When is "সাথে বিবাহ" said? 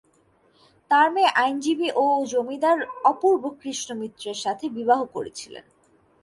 4.43-4.99